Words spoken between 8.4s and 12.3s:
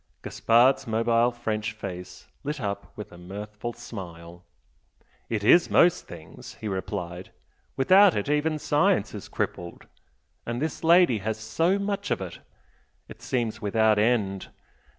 science is crippled. And this lady has so much of